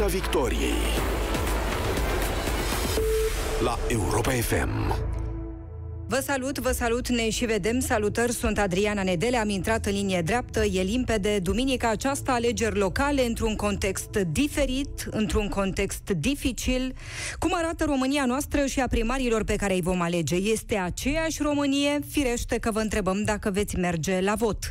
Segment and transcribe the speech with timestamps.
[0.00, 0.82] Piața Victoriei
[3.62, 4.94] la Europa FM.
[6.08, 7.80] Vă salut, vă salut, ne și vedem.
[7.80, 11.38] Salutări, sunt Adriana Nedele, am intrat în linie dreaptă, e limpede.
[11.38, 16.94] Duminica aceasta alegeri locale într-un context diferit, într-un context dificil.
[17.38, 20.34] Cum arată România noastră și a primarilor pe care îi vom alege?
[20.34, 21.98] Este aceeași Românie?
[22.10, 24.70] Firește că vă întrebăm dacă veți merge la vot.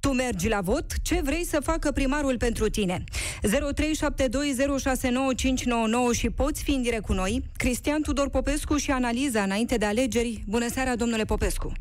[0.00, 0.92] Tu mergi la vot?
[1.02, 3.04] Ce vrei să facă primarul pentru tine?
[3.42, 3.48] 0372069599
[6.12, 7.42] și poți fi în direct cu noi.
[7.56, 10.44] Cristian Tudor Popescu și analiza înainte de alegeri.
[10.46, 11.72] Bună seara, domnule Popescu!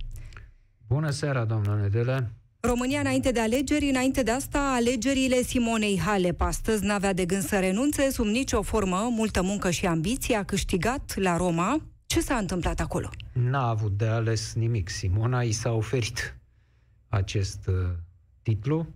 [0.88, 2.32] Bună seara, domnule Nedele!
[2.60, 7.60] România înainte de alegeri, înainte de asta, alegerile Simonei Halep astăzi n-avea de gând să
[7.60, 11.82] renunțe sub nicio formă, multă muncă și ambiție, a câștigat la Roma.
[12.06, 13.10] Ce s-a întâmplat acolo?
[13.34, 14.90] N-a avut de ales nimic.
[14.90, 16.38] Simona i s-a oferit
[17.10, 17.76] acest uh,
[18.48, 18.88] titlu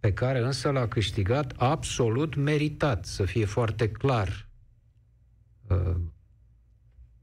[0.00, 4.48] pe care însă l-a câștigat absolut meritat, să fie foarte clar.
[5.68, 5.96] Uh,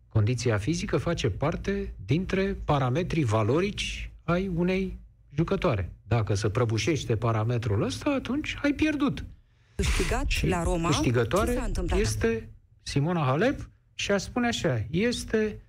[0.08, 5.00] condiția fizică face parte dintre parametrii valorici ai unei
[5.36, 5.94] jucătoare.
[6.08, 9.26] Dacă se prăbușește parametrul ăsta, atunci ai pierdut.
[9.76, 12.50] Câștigat și la Roma, câștigătoare este
[12.82, 15.62] Simona Halep și a spune așa, este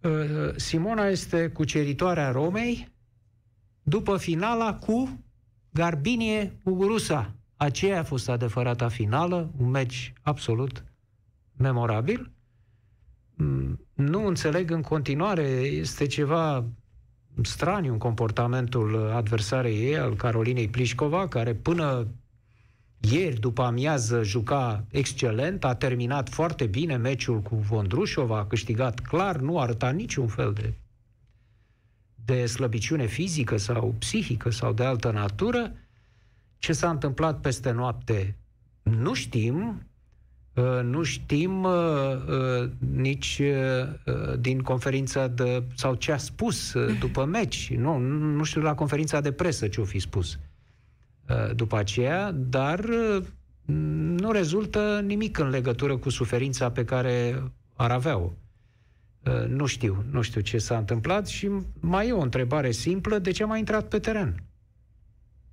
[0.00, 2.94] uh, Simona este cuceritoarea Romei
[3.88, 5.24] după finala cu
[5.70, 7.34] Garbinie Mugurusa.
[7.56, 10.84] Aceea a fost adevărata finală, un meci absolut
[11.56, 12.30] memorabil.
[13.34, 16.64] Mm, nu înțeleg în continuare, este ceva
[17.42, 22.06] straniu în comportamentul adversarei ei, al Carolinei Plișcova, care până
[23.00, 29.36] ieri, după amiază, juca excelent, a terminat foarte bine meciul cu Vondrușova, a câștigat clar,
[29.36, 30.74] nu arăta niciun fel de
[32.26, 35.72] de slăbiciune fizică sau psihică sau de altă natură.
[36.58, 38.36] Ce s-a întâmplat peste noapte
[38.82, 39.86] nu știm,
[40.54, 41.72] uh, nu știm uh,
[42.28, 43.42] uh, nici
[44.38, 46.72] din conferința de, sau ce a spus
[47.04, 47.74] după meci.
[47.74, 50.38] Nu, nu știu la conferința de presă ce o fi spus
[51.54, 52.84] după aceea, dar
[54.16, 57.42] nu rezultă nimic în legătură cu suferința pe care
[57.76, 58.32] ar avea-o.
[59.26, 61.50] Uh, nu știu, nu știu ce s-a întâmplat și
[61.80, 64.42] mai e o întrebare simplă, de ce a mai intrat pe teren?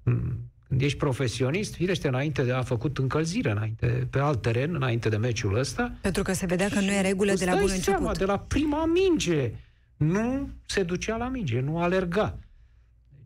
[0.03, 5.09] Hmm, când ești profesionist, firește, înainte de a făcut încălzire înainte, pe alt teren, înainte
[5.09, 5.93] de meciul ăsta.
[6.01, 7.83] Pentru că se vedea că nu e regulă de la bun început.
[7.83, 9.51] Seama, de la prima minge.
[9.97, 12.39] Nu se ducea la minge, nu alerga.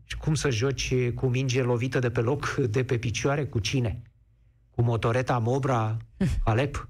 [0.00, 4.02] Deci cum să joci cu minge lovită de pe loc, de pe picioare, cu cine?
[4.70, 5.96] Cu motoreta Mobra
[6.44, 6.88] Alep?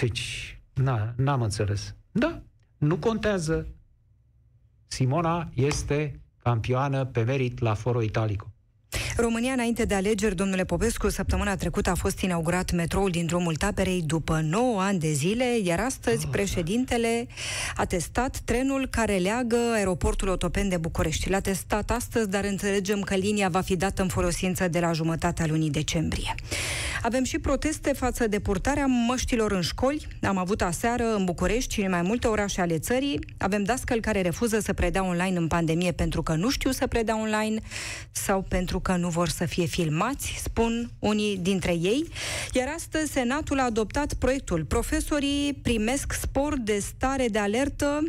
[0.00, 1.94] Deci, na, n-am înțeles.
[2.10, 2.42] Da,
[2.78, 3.66] nu contează.
[4.86, 8.52] Simona este campioană pe merit la Foro Italico.
[9.20, 14.02] România, înainte de alegeri, domnule Popescu, săptămâna trecută a fost inaugurat metroul din drumul Taberei
[14.06, 16.30] după 9 ani de zile, iar astăzi oh.
[16.30, 17.26] președintele
[17.76, 21.30] a testat trenul care leagă aeroportul Otopen de București.
[21.30, 25.46] L-a testat astăzi, dar înțelegem că linia va fi dată în folosință de la jumătatea
[25.46, 26.34] lunii decembrie.
[27.02, 30.06] Avem și proteste față de purtarea măștilor în școli.
[30.22, 33.18] Am avut aseară în București și în mai multe orașe ale țării.
[33.38, 37.20] Avem dascăl care refuză să predea online în pandemie pentru că nu știu să predea
[37.20, 37.60] online
[38.10, 42.08] sau pentru că nu vor să fie filmați, spun unii dintre ei.
[42.52, 44.64] Iar astăzi Senatul a adoptat proiectul.
[44.64, 48.02] Profesorii primesc spor de stare de alertă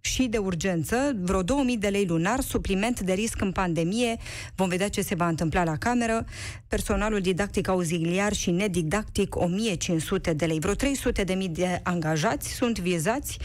[0.00, 4.16] și de urgență, vreo 2000 de lei lunar, supliment de risc în pandemie.
[4.54, 6.24] Vom vedea ce se va întâmpla la cameră.
[6.68, 10.58] Personalul didactic auxiliar și nedidactic 1500 de lei.
[10.58, 13.38] Vreo 300 de mii de angajați sunt vizați,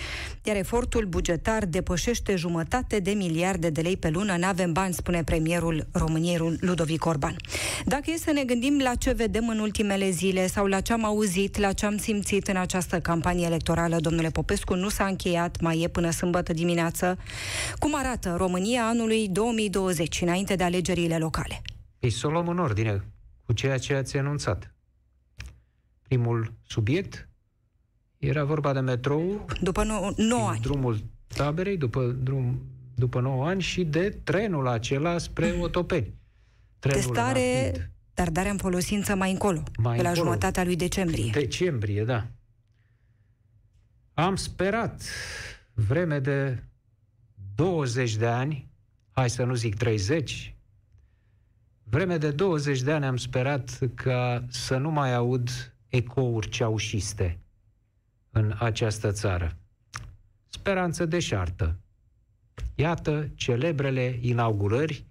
[0.43, 4.35] iar efortul bugetar depășește jumătate de miliarde de lei pe lună.
[4.37, 7.35] N-avem bani, spune premierul României Ludovic Orban.
[7.85, 11.05] Dacă e să ne gândim la ce vedem în ultimele zile sau la ce am
[11.05, 15.81] auzit, la ce am simțit în această campanie electorală, domnule Popescu, nu s-a încheiat, mai
[15.81, 17.17] e până sâmbătă sâmbătă dimineață.
[17.79, 21.61] Cum arată România anului 2020, înainte de alegerile locale?
[21.99, 23.03] Ei să o luăm în ordine
[23.45, 24.75] cu ceea ce ați anunțat.
[26.01, 27.29] Primul subiect
[28.17, 29.45] era vorba de metrou.
[29.61, 29.83] După
[30.17, 30.59] 9 ani.
[30.59, 30.97] Drumul
[31.27, 32.61] taberei, după, drum,
[32.95, 35.61] după 9 ani și de trenul acela spre mm.
[35.61, 36.13] Otopeni.
[36.79, 37.89] Trenul Testare, rapid.
[38.13, 40.25] dar darea în folosință mai încolo, mai pe la încolo.
[40.25, 41.29] jumătatea lui decembrie.
[41.33, 42.27] Decembrie, da.
[44.13, 45.01] Am sperat
[45.75, 46.63] vreme de
[47.55, 48.69] 20 de ani,
[49.11, 50.55] hai să nu zic 30,
[51.83, 55.49] vreme de 20 de ani am sperat ca să nu mai aud
[55.87, 57.39] ecouri ceaușiste
[58.29, 59.57] în această țară.
[60.45, 61.79] Speranță deșartă.
[62.75, 65.05] Iată celebrele inaugurări,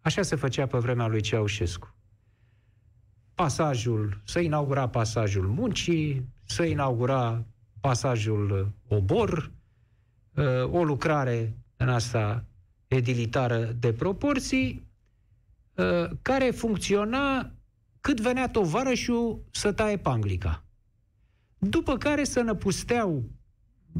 [0.00, 1.94] așa se făcea pe vremea lui Ceaușescu.
[3.34, 7.44] pasajul, să inaugura pasajul muncii, să inaugura
[7.80, 9.52] pasajul obor,
[10.36, 12.44] uh, o lucrare în asta
[12.88, 14.86] edilitară de proporții,
[15.74, 17.50] uh, care funcționa
[18.00, 20.64] cât venea tovarășul să taie panglica.
[21.58, 23.24] După care să năpusteau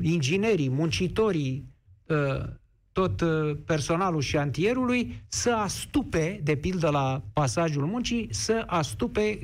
[0.03, 1.75] inginerii, muncitorii,
[2.07, 2.45] uh,
[2.93, 3.23] tot
[3.65, 9.39] personalul șantierului să astupe, de pildă la pasajul muncii, să astupe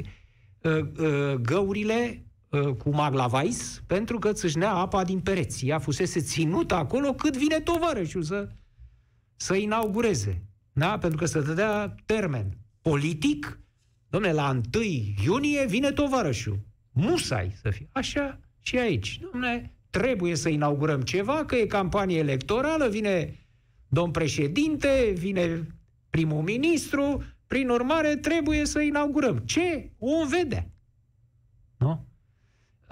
[1.40, 2.31] găurile Uh,
[2.78, 5.66] cu maglavais pentru că țâșnea apa din pereți.
[5.66, 8.48] Ea fusese ținută acolo cât vine tovarășul să,
[9.36, 10.42] să inaugureze.
[10.72, 10.98] Da?
[10.98, 13.60] Pentru că să dădea termen politic,
[14.08, 14.84] domne, la 1
[15.24, 16.58] iunie vine tovarășul.
[16.90, 17.88] Musai să fie.
[17.92, 19.20] Așa și aici.
[19.32, 23.46] Domne, trebuie să inaugurăm ceva, că e campanie electorală, vine
[23.88, 25.66] domn președinte, vine
[26.10, 29.38] primul ministru, prin urmare trebuie să inaugurăm.
[29.38, 29.90] Ce?
[29.98, 30.66] O vedea.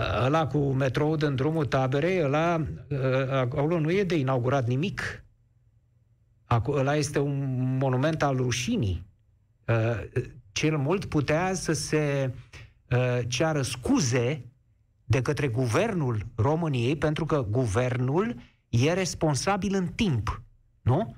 [0.01, 0.25] Nu?
[0.25, 5.25] ăla cu metrou în drumul taberei, ăla, ă, acolo nu e de inaugurat nimic.
[6.67, 9.07] Ăla este un monument al rușinii.
[9.69, 9.97] Ă,
[10.53, 12.35] cel mult putea să se
[12.91, 14.45] ă, ceară scuze
[15.05, 18.37] de către guvernul României, pentru că guvernul
[18.69, 20.43] e responsabil în timp,
[20.83, 21.15] nu?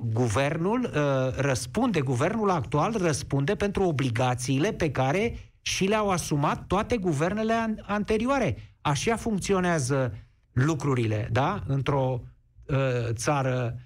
[0.00, 0.90] Guvernul
[1.36, 8.56] răspunde, guvernul actual răspunde pentru obligațiile pe care și le-au asumat toate guvernele anterioare.
[8.80, 10.14] Așa funcționează
[10.52, 11.62] lucrurile, da?
[11.66, 12.22] Într-o
[12.66, 12.76] uh,
[13.12, 13.78] țară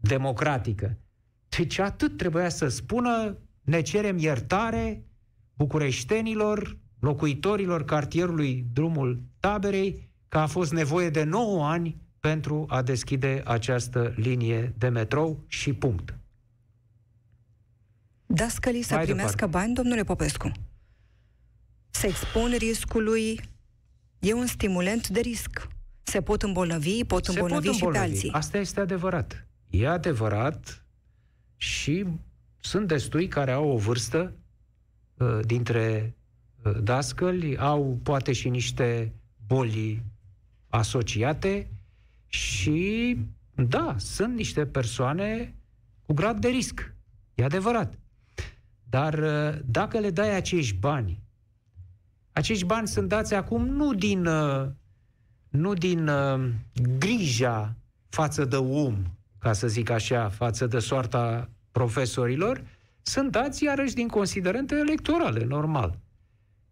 [0.00, 0.98] democratică.
[1.48, 5.04] Deci atât trebuia să spună, ne cerem iertare
[5.54, 13.42] bucureștenilor, locuitorilor cartierului Drumul Taberei, că a fost nevoie de 9 ani pentru a deschide
[13.44, 16.18] această linie de metrou și punct.
[18.26, 19.56] Dascălii să primească departe.
[19.58, 20.52] bani, domnule Popescu?
[21.90, 23.40] Se expun riscului,
[24.18, 25.68] e un stimulent de risc.
[26.02, 28.10] Se pot îmbolnăvi, pot se îmbolnăvi pot și îmbolnăvi.
[28.10, 28.30] pe alții.
[28.32, 29.46] Asta este adevărat.
[29.70, 30.84] E adevărat
[31.56, 32.04] și
[32.60, 34.32] sunt destui care au o vârstă
[35.16, 36.14] uh, dintre
[36.64, 39.12] uh, dascăli, au poate și niște
[39.46, 40.02] boli
[40.68, 41.70] asociate
[42.26, 43.16] și
[43.54, 45.54] da, sunt niște persoane
[46.06, 46.94] cu grad de risc.
[47.34, 47.98] E adevărat.
[48.88, 51.20] Dar uh, dacă le dai acești bani
[52.38, 54.66] acești bani sunt dați acum nu din, uh,
[55.48, 56.48] nu din uh,
[56.98, 57.74] grija
[58.08, 59.02] față de om,
[59.38, 62.62] ca să zic așa, față de soarta profesorilor,
[63.02, 65.98] sunt dați iarăși din considerente electorale, normal.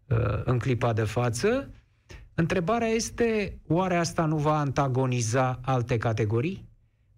[0.07, 1.69] Uh, în clipa de față,
[2.33, 6.69] întrebarea este, oare asta nu va antagoniza alte categorii?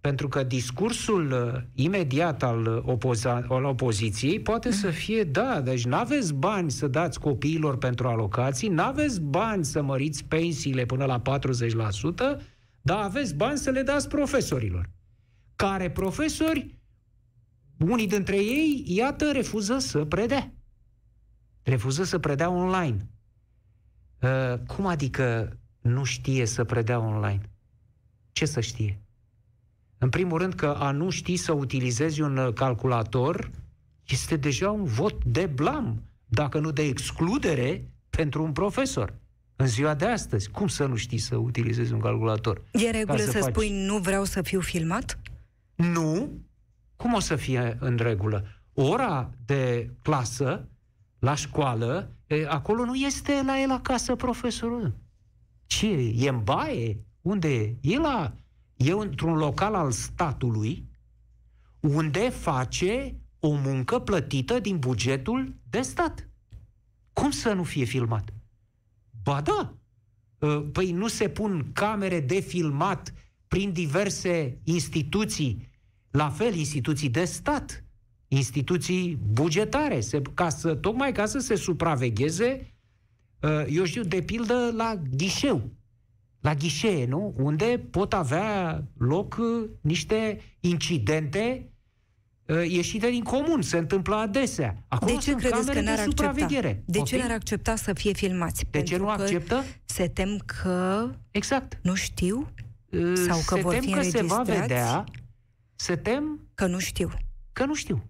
[0.01, 5.95] Pentru că discursul uh, imediat al, opoza- al opoziției poate să fie, da, deci nu
[5.95, 11.21] aveți bani să dați copiilor pentru alocații, nu aveți bani să măriți pensiile până la
[12.37, 12.41] 40%,
[12.81, 14.89] dar aveți bani să le dați profesorilor.
[15.55, 16.79] Care profesori,
[17.79, 20.53] unii dintre ei, iată, refuză să predea.
[21.63, 23.09] Refuză să predea online.
[24.21, 27.41] Uh, cum adică nu știe să predea online?
[28.31, 29.01] Ce să știe?
[30.01, 33.51] În primul rând că a nu ști să utilizezi un uh, calculator
[34.07, 39.13] este deja un vot de blam, dacă nu de excludere pentru un profesor.
[39.55, 42.61] În ziua de astăzi, cum să nu știi să utilizezi un calculator?
[42.71, 43.49] E regulă să, să faci...
[43.49, 45.19] spui nu vreau să fiu filmat?
[45.75, 46.29] Nu.
[46.95, 48.45] Cum o să fie în regulă?
[48.73, 50.67] Ora de clasă
[51.19, 54.93] la școală, e, acolo nu este la el acasă profesorul.
[55.65, 56.13] Ce?
[56.15, 56.97] E în baie?
[57.21, 57.75] Unde e?
[57.81, 58.33] E la
[58.79, 60.87] e într-un local al statului
[61.79, 66.29] unde face o muncă plătită din bugetul de stat.
[67.13, 68.33] Cum să nu fie filmat?
[69.23, 69.73] Ba da!
[70.41, 73.13] Ă, păi nu se pun camere de filmat
[73.47, 75.69] prin diverse instituții,
[76.11, 77.83] la fel instituții de stat,
[78.27, 82.73] instituții bugetare, se, ca să, tocmai ca să se supravegheze,
[83.43, 85.78] ă, eu știu, de pildă la ghișeu
[86.39, 87.33] la ghișee, nu?
[87.37, 91.69] Unde pot avea loc uh, niște incidente
[92.45, 94.83] uh, ieșite din comun, se întâmplă adesea.
[94.87, 96.75] Acolo de ce credeți că n-ar accepta?
[96.85, 98.63] De ce n-ar accepta să fie filmați?
[98.63, 99.63] De Pentru ce nu acceptă?
[99.85, 101.09] Se tem că...
[101.31, 101.79] Exact.
[101.81, 102.47] Nu știu?
[102.89, 105.03] Uh, Sau că se vor tem fi că se va vedea,
[105.75, 106.39] se tem...
[106.53, 107.09] Că nu știu.
[107.51, 108.03] Că nu știu.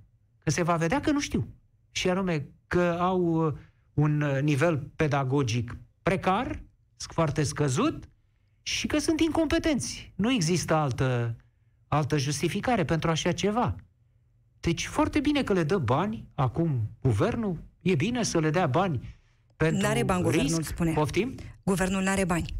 [0.44, 1.48] Că se va vedea că nu știu.
[1.92, 3.54] Și anume că au
[3.94, 6.64] un nivel pedagogic precar,
[6.98, 8.10] foarte scăzut,
[8.62, 10.12] și că sunt incompetenți.
[10.16, 11.36] Nu există altă,
[11.88, 13.76] altă justificare pentru așa ceva.
[14.60, 19.18] Deci foarte bine că le dă bani acum guvernul, E bine să le dea bani
[19.58, 20.36] pentru N-are bani risc.
[20.38, 20.92] guvernul, spune.
[20.94, 21.36] Poftim?
[21.64, 22.54] Guvernul n-are bani.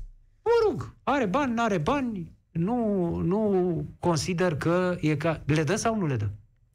[0.44, 5.42] Mă rog, are bani, n-are bani, nu, nu consider că e ca...
[5.46, 6.30] Le dă sau nu le dă?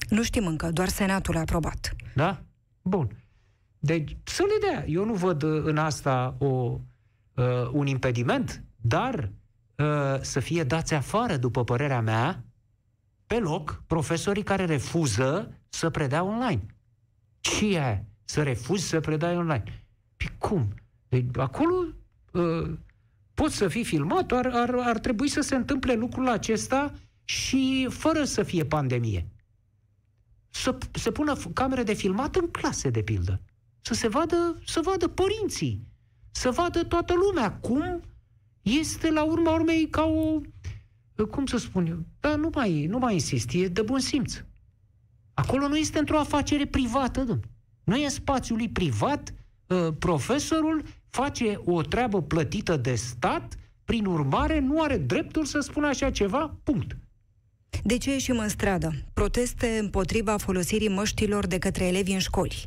[0.08, 1.96] Nu știm încă, doar Senatul a aprobat.
[2.14, 2.42] Da?
[2.82, 3.16] Bun.
[3.78, 4.84] Deci să le dea.
[4.88, 6.46] Eu nu văd uh, în asta o,
[7.34, 9.32] uh, un impediment, dar
[9.76, 12.44] uh, să fie dați afară, după părerea mea,
[13.26, 16.66] pe loc, profesorii care refuză să predea online.
[17.40, 18.04] Ce e aia?
[18.24, 19.84] Să refuzi să predai online?
[20.16, 20.74] Păi cum?
[21.08, 21.74] Deci, acolo
[22.32, 22.72] uh,
[23.34, 26.92] poți să fii filmat, ar, ar, ar trebui să se întâmple lucrul acesta
[27.24, 29.28] și fără să fie pandemie.
[30.50, 33.40] Să se pună f- camere de filmat în clase, de pildă.
[33.80, 35.86] Să se vadă, să vadă părinții,
[36.30, 38.02] să vadă toată lumea cum
[38.64, 40.40] este la urma urmei ca o,
[41.30, 44.42] cum să spun eu, dar nu mai, nu mai insist, e de bun simț.
[45.34, 47.40] Acolo nu este într-o afacere privată, domn.
[47.84, 49.34] Nu e spațiul lui privat,
[49.66, 55.86] uh, profesorul face o treabă plătită de stat, prin urmare nu are dreptul să spună
[55.86, 56.96] așa ceva, punct.
[57.82, 58.92] De ce ieșim în stradă?
[59.12, 62.64] Proteste împotriva folosirii măștilor de către elevi în școli.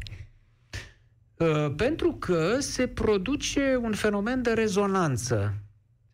[1.37, 5.53] Uh, pentru că se produce un fenomen de rezonanță.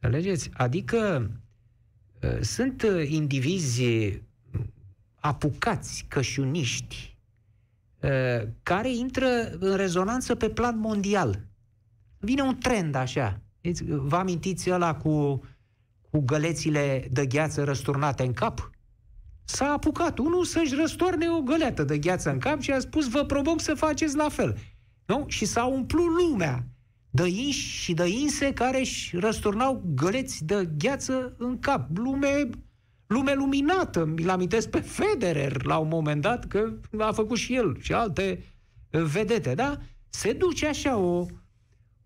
[0.03, 0.49] Înțelegeți?
[0.53, 1.31] Adică
[2.21, 3.83] uh, sunt uh, indivizi
[5.19, 7.17] apucați, cășuniști,
[8.01, 9.27] uh, care intră
[9.59, 11.45] în rezonanță pe plan mondial.
[12.17, 13.41] Vine un trend așa.
[13.61, 15.43] Deci, Vă amintiți ăla cu,
[16.09, 18.69] cu gălețile de gheață răsturnate în cap?
[19.43, 23.23] S-a apucat unul să-și răstoarne o găleată de gheață în cap și a spus vă
[23.23, 24.57] provoc să faceți la fel.
[25.05, 25.25] Nu?
[25.27, 26.72] Și s-a umplut lumea
[27.15, 31.97] de inși și de inse care își răsturnau găleți de gheață în cap.
[31.97, 32.49] Lume,
[33.07, 34.05] lume luminată.
[34.05, 38.43] Mi-l amintesc pe Federer la un moment dat, că a făcut și el și alte
[38.91, 39.77] uh, vedete, da?
[40.09, 41.25] Se duce așa o,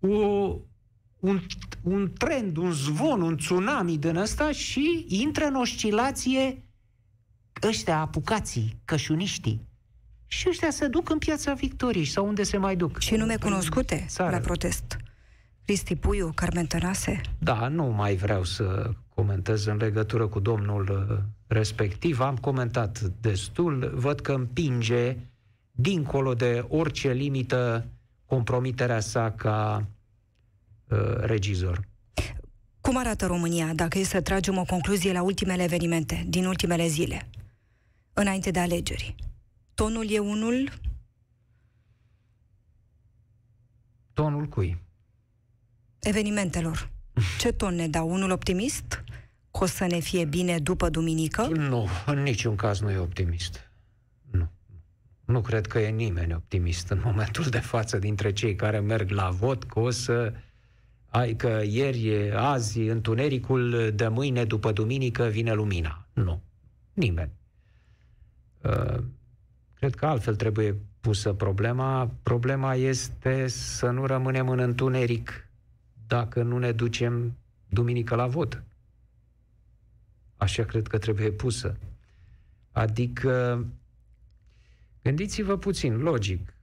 [0.00, 0.56] o,
[1.18, 1.40] un,
[1.82, 6.64] un trend, un zvon, un tsunami din ăsta și intră în oscilație
[7.62, 9.67] ăștia apucații, cășuniștii.
[10.28, 12.98] Și ăștia se duc în piața Victoriei sau unde se mai duc.
[12.98, 14.30] Și nume cunoscute țară.
[14.30, 14.96] la protest.
[15.64, 17.20] Cristi Puiu, Carmen Tănase.
[17.38, 22.20] Da, nu mai vreau să comentez în legătură cu domnul uh, respectiv.
[22.20, 23.92] Am comentat destul.
[23.94, 25.16] Văd că împinge
[25.70, 27.86] dincolo de orice limită
[28.26, 29.86] compromiterea sa ca
[30.88, 31.80] uh, regizor.
[32.80, 37.28] Cum arată România, dacă e să tragem o concluzie la ultimele evenimente din ultimele zile,
[38.12, 39.14] înainte de alegeri?
[39.78, 40.68] Tonul e unul
[44.12, 44.78] Tonul cui?
[46.00, 46.90] evenimentelor.
[47.38, 48.10] Ce ton ne dau?
[48.10, 49.04] Unul optimist?
[49.50, 51.46] Că o să ne fie bine după duminică?
[51.46, 53.70] Nu, în niciun caz nu e optimist.
[54.30, 54.50] Nu.
[55.24, 59.30] Nu cred că e nimeni optimist în momentul de față dintre cei care merg la
[59.30, 60.32] vot că o să
[61.08, 66.06] ai că ieri, azi, întunericul de mâine după duminică vine lumina.
[66.12, 66.42] Nu.
[66.92, 67.32] Nimeni.
[68.62, 69.02] Uh,
[69.78, 72.10] Cred că altfel trebuie pusă problema.
[72.22, 75.48] Problema este să nu rămânem în întuneric
[76.06, 77.36] dacă nu ne ducem
[77.68, 78.62] duminică la vot.
[80.36, 81.76] Așa cred că trebuie pusă.
[82.72, 83.64] Adică,
[85.02, 86.54] gândiți-vă puțin, logic.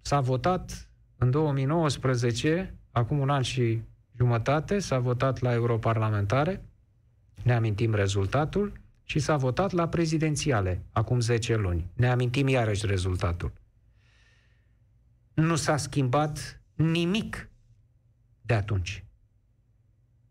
[0.00, 3.82] S-a votat în 2019, acum un an și
[4.16, 6.64] jumătate, s-a votat la europarlamentare,
[7.42, 8.72] ne amintim rezultatul,
[9.04, 11.90] și s-a votat la prezidențiale, acum 10 luni.
[11.94, 13.52] Ne amintim iarăși rezultatul.
[15.34, 17.50] Nu s-a schimbat nimic
[18.42, 19.04] de atunci.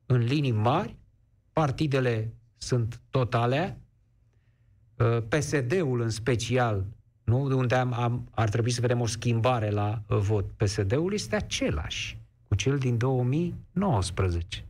[0.05, 0.95] În linii mari,
[1.53, 3.81] partidele sunt totale,
[5.27, 6.85] PSD-ul în special,
[7.23, 7.57] nu?
[7.57, 10.45] unde am, am, ar trebui să vedem o schimbare la uh, vot.
[10.51, 14.65] PSD-ul este același cu cel din 2019.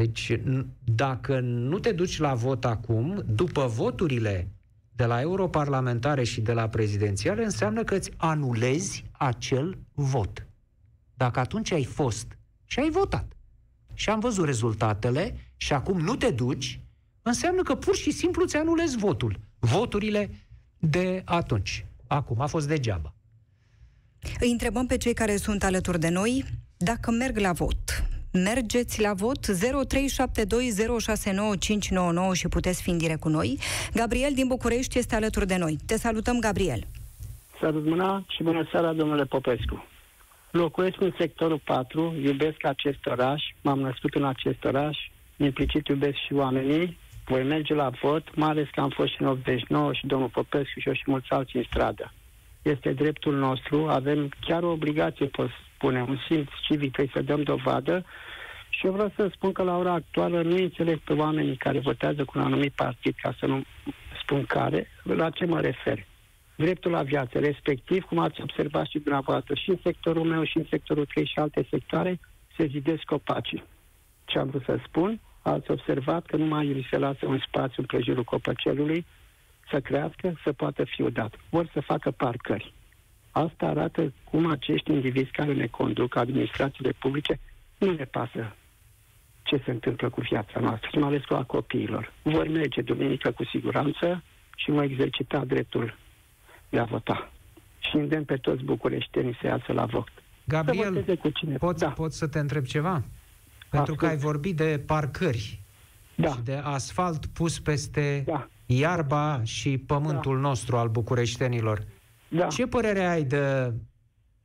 [0.00, 4.48] Deci, n- dacă nu te duci la vot acum, după voturile
[4.92, 10.46] de la europarlamentare și de la prezidențiale, înseamnă că îți anulezi acel vot.
[11.14, 13.32] Dacă atunci ai fost și ai votat
[13.94, 16.80] și am văzut rezultatele și acum nu te duci,
[17.22, 19.40] înseamnă că pur și simplu ți anulezi votul.
[19.58, 20.30] Voturile
[20.78, 21.86] de atunci.
[22.06, 23.14] Acum a fost degeaba.
[24.40, 26.44] Îi întrebăm pe cei care sunt alături de noi
[26.76, 28.09] dacă merg la vot.
[28.32, 29.52] Mergeți la vot 0372069599
[32.32, 33.58] și puteți fi în direct cu noi.
[33.94, 35.78] Gabriel din București este alături de noi.
[35.86, 36.80] Te salutăm, Gabriel.
[37.60, 39.84] Salut mâna și bună seara, domnule Popescu.
[40.50, 44.98] Locuiesc în sectorul 4, iubesc acest oraș, m-am născut în acest oraș,
[45.36, 49.26] implicit iubesc și oamenii, voi merge la vot, mai ales că am fost și în
[49.26, 52.12] 89 și domnul Popescu și eu și mulți alții în stradă.
[52.62, 57.42] este dreptul nostru, avem chiar o obligație, pot spune, un simț civic, trebuie să dăm
[57.42, 58.04] dovadă
[58.68, 62.24] și eu vreau să spun că la ora actuală nu înțeleg pe oamenii care votează
[62.24, 63.62] cu un anumit partid, ca să nu
[64.22, 66.06] spun care, la ce mă refer.
[66.56, 70.66] Dreptul la viață, respectiv, cum ați observat și dumneavoastră, și în sectorul meu, și în
[70.70, 72.20] sectorul 3 și alte sectoare,
[72.56, 73.64] se zidesc copacii.
[74.24, 75.20] Ce am vrut să spun?
[75.42, 79.06] Ați observat că nu mai îi se lasă un spațiu în prejurul copăcelului
[79.70, 81.34] să crească, să poată fi udat.
[81.50, 82.72] Vor să facă parcări.
[83.30, 87.40] Asta arată cum acești indivizi care ne conduc, administrațiile publice,
[87.78, 88.54] nu ne pasă
[89.42, 92.12] ce se întâmplă cu viața noastră, mai ales cu a copiilor.
[92.22, 94.22] Vor merge duminică cu siguranță
[94.56, 95.96] și vor exercita dreptul
[96.68, 97.32] de a vota.
[97.78, 100.08] Și îndemn pe toți bucureștenii să iasă la vot.
[100.44, 101.56] Gabriel, să cu cine.
[101.56, 101.88] pot, da.
[101.88, 103.02] pot să te întreb ceva?
[103.70, 105.60] Pentru că ai vorbit de parcări
[106.14, 106.28] da.
[106.28, 108.48] și de asfalt pus peste da.
[108.66, 110.40] iarba și pământul da.
[110.40, 111.82] nostru al bucureștenilor.
[112.30, 112.46] Da.
[112.46, 113.72] Ce părere ai de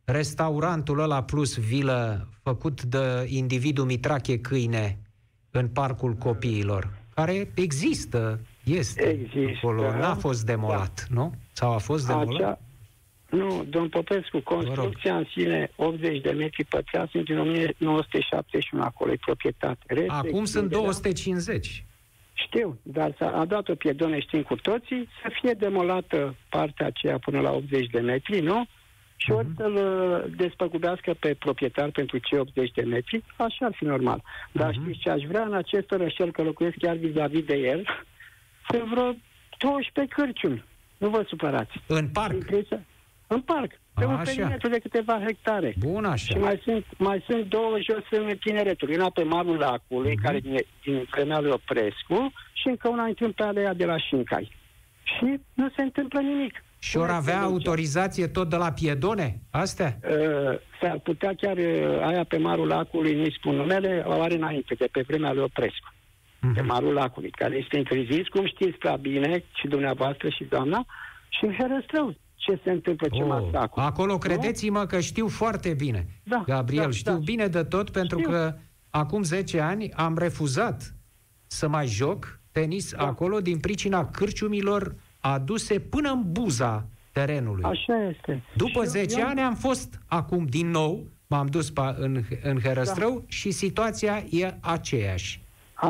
[0.06, 5.00] restaurantul ăla plus vilă făcut de individul Mitrache Câine
[5.52, 11.22] în Parcul Copiilor, care există, este există, acolo, n-a fost demolat, da.
[11.22, 11.34] nu?
[11.52, 12.42] Sau a fost demolat?
[12.42, 12.60] Acea...
[13.30, 19.18] Nu, domn Popescu, construcția în sine, 80 de metri pătrați, sunt din 1971 acolo, e
[19.26, 19.80] proprietate.
[19.86, 21.86] Rest Acum sunt 250.
[22.38, 27.40] Știu, dar s-a dat o piedone, știm cu toții, să fie demolată partea aceea până
[27.40, 28.66] la 80 de metri, nu?
[29.16, 29.56] și ori mhm.
[29.56, 34.24] să-l uh, despăgubească pe proprietar pentru cei 80 de metri, așa ar fi normal.
[34.52, 34.82] Dar uh-huh.
[34.82, 37.86] știți ce aș vrea în acest orășel, că locuiesc chiar vis-a-vis de el,
[38.70, 39.16] să vreo
[39.58, 40.64] 12 cârciumi.
[40.98, 41.82] Nu vă supărați.
[41.88, 42.50] În parc?
[43.28, 43.72] În parc.
[43.96, 45.74] Pe un perimetru de câteva hectare.
[45.80, 46.34] Bun așa.
[46.34, 48.90] Și mai sunt, mai sunt două jos în tineretul.
[48.90, 50.24] Una pe malul lacului, uh-huh.
[50.24, 54.52] care din, din vremea lui Oprescu, și încă una în pe alea de la Șincai.
[55.04, 56.64] Și nu se întâmplă nimic.
[56.80, 59.40] Și ori avea autorizație tot de la piedone?
[59.52, 59.98] Astea?
[60.04, 64.74] Uh, s-ar putea chiar uh, aia pe marul lacului, nu-i spun numele, o are înainte,
[64.74, 65.94] de pe vremea lui Oprescu.
[65.94, 66.54] Uh-huh.
[66.54, 70.86] Pe marul lacului, care este interzis, cum știți prea bine, și dumneavoastră și doamna,
[71.30, 72.16] și în Herăstrău.
[72.36, 73.86] Ce se întâmplă, ce oh, acolo.
[73.86, 76.08] Acolo credeți-mă că știu foarte bine.
[76.24, 77.18] Da, Gabriel, da, știu da.
[77.18, 78.30] bine de tot, pentru știu.
[78.30, 78.56] că
[78.90, 80.96] acum 10 ani am refuzat
[81.48, 83.06] să mai joc tenis da.
[83.06, 87.64] acolo din pricina cârciumilor aduse până în buza terenului.
[87.64, 88.44] Așa este.
[88.56, 89.28] După și 10 eu...
[89.28, 93.26] ani am fost acum din nou, m-am dus pa, în, în Herăstrău da.
[93.28, 95.44] și situația e aceeași.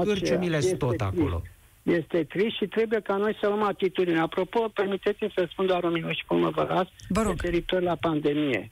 [0.03, 1.03] Cârciumile sunt tot trist.
[1.03, 1.41] acolo.
[1.85, 4.19] Este trist și trebuie ca noi să luăm atitudine.
[4.19, 6.87] Apropo, permiteți-mi să spun doar un minut și până vă las,
[7.25, 8.71] referitor la pandemie.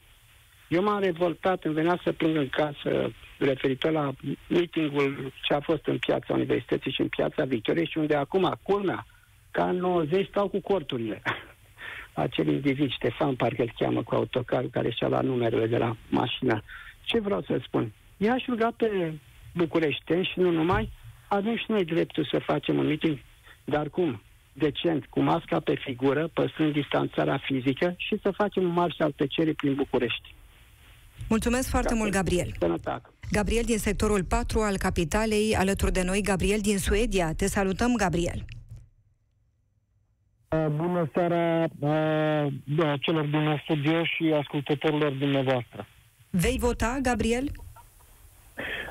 [0.68, 4.12] Eu m-am revoltat, îmi venea să plâng în casă referitor la
[4.48, 9.06] meetingul ce a fost în piața Universității și în piața Victoriei și unde acum, culmea,
[9.52, 11.22] ca în 90 stau cu corturile.
[12.14, 16.64] Acel individ, Ștefan, parcă îl cheamă cu autocarul care și-a luat numerele de la mașina.
[17.04, 17.92] Ce vreau să spun?
[18.18, 19.14] I-aș ruga pe
[19.54, 20.90] bucureșteni și nu numai,
[21.36, 23.18] avem și noi dreptul să facem un meeting,
[23.64, 24.22] dar cum?
[24.54, 29.54] Decent, cu masca pe figură, păstrând distanțarea fizică și să facem un marș al tăcerii
[29.54, 30.36] prin București.
[31.30, 32.52] Mulțumesc foarte mult, Gabriel.
[32.60, 33.10] Sănătate.
[33.32, 37.34] Gabriel din sectorul 4 al capitalei, alături de noi, Gabriel din Suedia.
[37.34, 38.46] Te salutăm, Gabriel.
[40.50, 45.88] Uh, bună seara uh, da, celor din studio și ascultătorilor dumneavoastră.
[46.30, 47.52] Vei vota, Gabriel?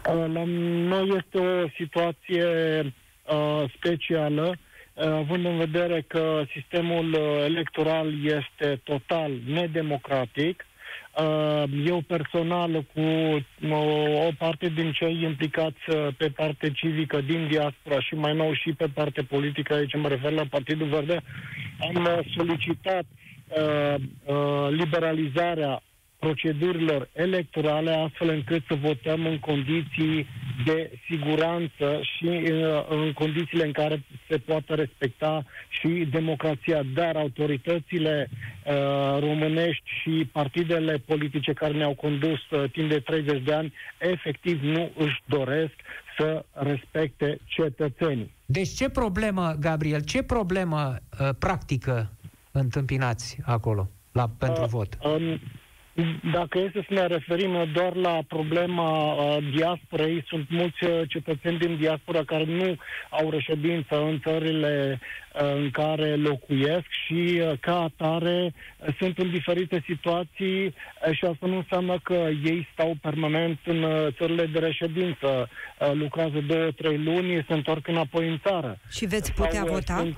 [0.09, 2.47] Uh, la noi este o situație
[3.77, 4.55] specială,
[4.95, 10.67] având în vedere că sistemul electoral este total nedemocratic,
[11.19, 13.01] Uh, eu personal cu
[14.27, 18.73] o parte din cei implicați uh, pe parte civică din diaspora și mai nou și
[18.73, 21.23] pe parte politică, aici mă refer la Partidul Verde,
[21.81, 23.05] am solicitat
[23.49, 25.83] uh, uh, liberalizarea
[26.27, 30.27] procedurilor electorale astfel încât să votăm în condiții
[30.65, 36.83] de siguranță și uh, în condițiile în care se poate respecta și democrația.
[36.95, 43.53] Dar autoritățile uh, românești și partidele politice care ne-au condus uh, timp de 30 de
[43.55, 45.75] ani efectiv nu își doresc
[46.19, 48.35] să respecte cetățenii.
[48.47, 52.11] Deci ce problemă, Gabriel, ce problemă uh, practică
[52.53, 54.99] întâmpinați acolo la, pentru uh, vot?
[55.03, 55.41] Um,
[56.33, 61.77] dacă este să ne referim doar la problema uh, diasporei, sunt mulți uh, cetățeni din
[61.77, 62.77] diaspora care nu
[63.11, 65.01] au reședință în țările
[65.35, 71.25] uh, în care locuiesc și uh, ca atare uh, sunt în diferite situații uh, și
[71.25, 76.71] asta nu înseamnă că ei stau permanent în uh, țările de reședință, uh, lucrează două,
[76.71, 78.79] trei luni, se întorc înapoi în țară.
[78.91, 79.97] Și veți putea Sau, uh, vota?
[79.97, 80.17] Sunt,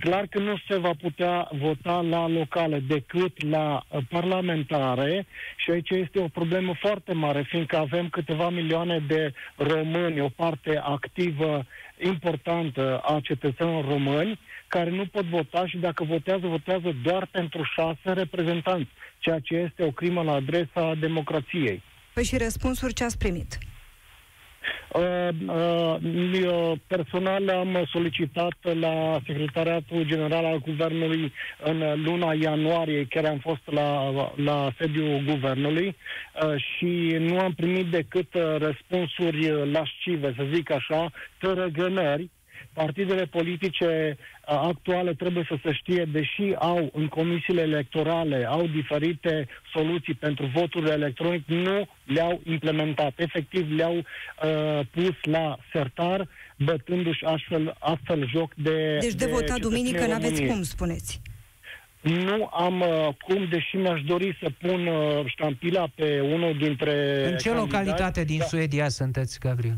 [0.00, 5.90] Clar că nu se va putea vota la locale decât la uh, parlamentare și aici
[5.90, 11.66] este o problemă foarte mare, fiindcă avem câteva milioane de români, o parte activă
[11.98, 18.12] importantă a cetățenilor români, care nu pot vota și dacă votează, votează doar pentru șase
[18.12, 21.82] reprezentanți, ceea ce este o crimă la adresa democrației.
[22.14, 23.58] Păi și răspunsuri ce ați primit?
[24.88, 33.38] Uh, uh, personal am solicitat la Secretariatul General al Guvernului în luna ianuarie, chiar am
[33.38, 40.70] fost la, la sediul Guvernului uh, și nu am primit decât răspunsuri lascive, să zic
[40.70, 42.30] așa, tărăgănări,
[42.74, 50.14] partidele politice actuale trebuie să se știe, deși au în comisiile electorale, au diferite soluții
[50.14, 53.12] pentru votul electronic, nu le-au implementat.
[53.16, 59.58] Efectiv, le-au uh, pus la sertar, bătându-și astfel, astfel joc de Deci de, de votat
[59.58, 61.20] duminică n-aveți cum, spuneți.
[62.00, 67.36] Nu am uh, cum, deși mi-aș dori să pun uh, ștampila pe unul dintre În
[67.36, 68.44] ce localitate din da.
[68.44, 69.76] Suedia sunteți, Gabriel?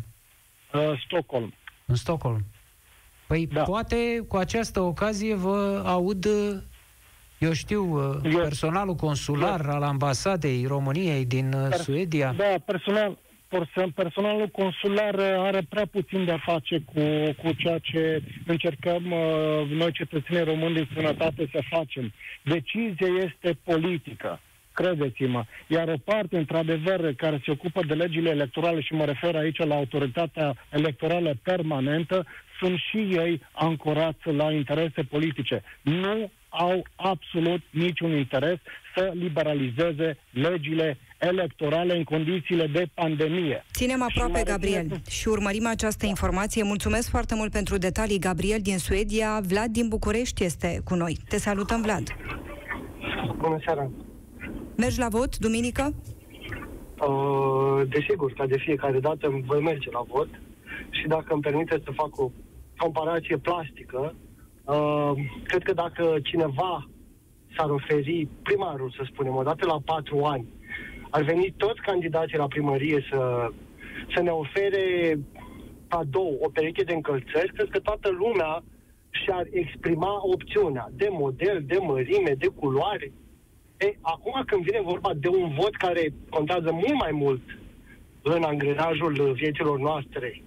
[0.73, 1.55] Uh, Stockholm.
[1.87, 2.45] În Stockholm.
[3.27, 3.63] Păi da.
[3.63, 6.27] poate cu această ocazie vă aud,
[7.39, 12.35] eu știu, eu, personalul consular eu, al ambasadei României din uh, per, Suedia.
[12.37, 13.19] Da, personal,
[13.95, 17.01] personalul consular are prea puțin de a face cu,
[17.43, 22.13] cu ceea ce încercăm uh, noi cetățenii români din sănătate să facem.
[22.43, 24.41] Decizia este politică
[24.77, 25.45] credeți-mă.
[25.67, 29.75] Iar o parte, într-adevăr, care se ocupă de legile electorale, și mă refer aici la
[29.75, 32.27] autoritatea electorală permanentă,
[32.59, 35.63] sunt și ei ancorați la interese politice.
[35.83, 38.59] Nu au absolut niciun interes
[38.95, 43.65] să liberalizeze legile electorale în condițiile de pandemie.
[43.73, 46.09] Ținem aproape, și Gabriel, și urmărim această da.
[46.09, 46.63] informație.
[46.63, 49.41] Mulțumesc foarte mult pentru detalii, Gabriel din Suedia.
[49.47, 51.17] Vlad din București este cu noi.
[51.29, 52.17] Te salutăm, Vlad.
[53.37, 53.91] Bună seara.
[54.77, 55.95] Mergi la vot, duminică?
[57.01, 60.29] Uh, desigur, ca de fiecare dată voi merge la vot
[60.91, 62.31] și dacă îmi permite să fac o
[62.77, 64.15] comparație plastică,
[64.65, 65.13] uh,
[65.45, 66.89] cred că dacă cineva
[67.57, 70.47] s-ar oferi, primarul să spunem, odată la patru ani,
[71.11, 73.51] ar veni toți candidații la primărie să,
[74.15, 75.19] să ne ofere
[75.89, 78.63] cadou, o pereche de încălțări, cred că toată lumea
[79.11, 83.13] și-ar exprima opțiunea de model, de mărime, de culoare.
[83.77, 87.43] E, acum când vine vorba de un vot care contează mult mai mult
[88.23, 90.43] în angrenajul vieților noastre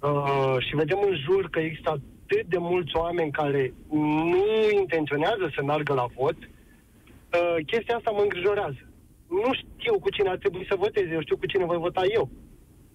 [0.00, 4.44] uh, și vedem în jur că există atât de mulți oameni care nu
[4.80, 8.82] intenționează să meargă la vot, uh, chestia asta mă îngrijorează.
[9.28, 12.30] Nu știu cu cine ar trebui să voteze, eu știu cu cine voi vota eu.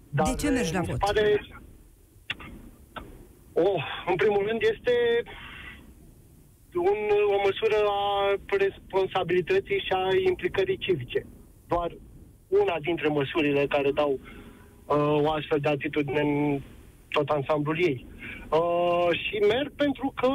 [0.10, 0.98] Dar de ce mergi la vot?
[0.98, 1.46] Pare...
[3.54, 4.94] Oh, în primul rând este
[6.76, 7.00] un,
[7.36, 11.26] o măsură a responsabilității și a implicării civice.
[11.68, 11.98] Doar
[12.48, 14.20] una dintre măsurile care dau
[14.86, 16.62] uh, o astfel de atitudine în
[17.12, 18.06] tot ansamblul ei.
[18.50, 20.32] Uh, și merg pentru că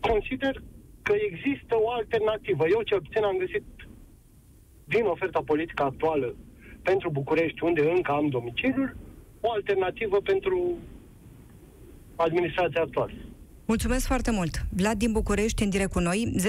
[0.00, 0.62] consider
[1.02, 2.64] că există o alternativă.
[2.68, 3.64] Eu cel puțin am găsit
[4.84, 6.34] din oferta politică actuală
[6.82, 8.96] pentru București, unde încă am domiciliul,
[9.40, 10.76] o alternativă pentru
[12.16, 13.12] administrația actuală.
[13.70, 14.64] Mulțumesc foarte mult!
[14.68, 16.42] Vlad din București, în direct cu noi, 0372069599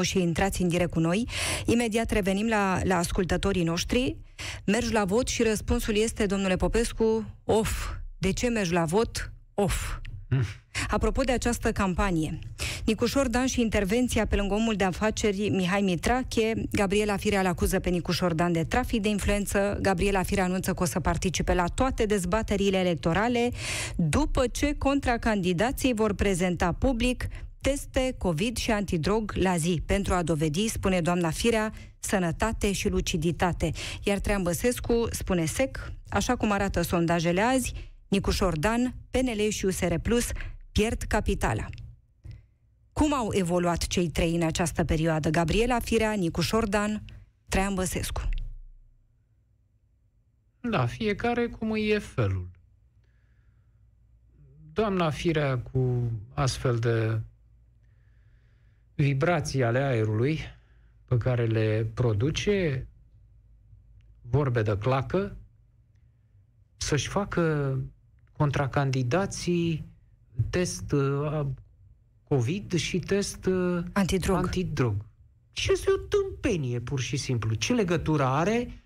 [0.00, 1.28] și intrați în direct cu noi.
[1.66, 4.16] Imediat revenim la, la ascultătorii noștri.
[4.64, 7.90] Mergi la vot și răspunsul este, domnule Popescu, off.
[8.18, 9.32] De ce mergi la vot?
[9.54, 9.98] Off.
[10.28, 10.42] Mm.
[10.88, 12.38] Apropo de această campanie,
[12.84, 17.80] Nicușor Dan și intervenția pe lângă omul de afaceri Mihai Mitrache, Gabriela Firea îl acuză
[17.80, 21.64] pe Nicușor Dan de trafic de influență, Gabriela Firea anunță că o să participe la
[21.66, 23.50] toate dezbaterile electorale
[23.96, 27.26] după ce contracandidații vor prezenta public
[27.60, 33.70] teste COVID și antidrog la zi pentru a dovedi, spune doamna Firea, sănătate și luciditate.
[34.02, 37.72] Iar Trean Băsescu spune sec, așa cum arată sondajele azi,
[38.08, 40.30] Nicușor Dan, PNL și USR Plus
[40.72, 41.66] pierd capitala.
[42.92, 45.30] Cum au evoluat cei trei în această perioadă?
[45.30, 47.04] Gabriela Firea, Nicu Șordan,
[47.48, 48.28] Traian Băsescu.
[50.60, 52.48] Da, fiecare cum îi e felul.
[54.72, 57.20] Doamna Firea cu astfel de
[58.94, 60.40] vibrații ale aerului
[61.04, 62.86] pe care le produce,
[64.20, 65.36] vorbe de clacă,
[66.76, 67.78] să-și facă
[68.36, 69.84] contracandidații
[70.50, 71.46] test uh,
[72.28, 74.36] COVID și test uh, antidrog.
[74.36, 74.94] antidrog.
[75.52, 77.54] Și este o tâmpenie, pur și simplu.
[77.54, 78.84] Ce legătură are